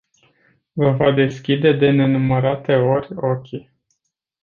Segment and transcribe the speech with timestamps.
[0.73, 3.73] Vă va deschide de nenumărate ori ochii.